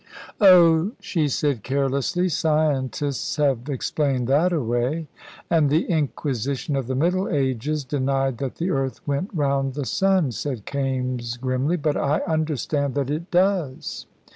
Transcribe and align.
"Oh," 0.39 0.93
she 0.99 1.27
said 1.27 1.61
carelessly, 1.61 2.27
"scientists 2.27 3.35
have 3.35 3.69
explained 3.69 4.25
that 4.29 4.51
away." 4.51 5.05
"And 5.47 5.69
the 5.69 5.85
Inquisition 5.87 6.75
of 6.75 6.87
the 6.87 6.95
middle 6.95 7.29
ages 7.29 7.83
denied 7.85 8.39
that 8.39 8.55
the 8.55 8.71
earth 8.71 9.07
went 9.07 9.29
round 9.31 9.75
the 9.75 9.85
sun," 9.85 10.31
said 10.31 10.65
Kaimes, 10.65 11.37
grimly; 11.37 11.77
"but 11.77 11.95
I 11.97 12.21
understand 12.27 12.95
that 12.95 13.11
it 13.11 13.29
does." 13.29 14.07